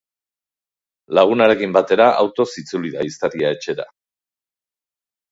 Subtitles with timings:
[1.17, 3.85] Lagunarekin batera, autoz itzuli da ehiztaria etxera.